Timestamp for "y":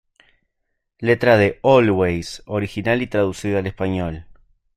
3.03-3.05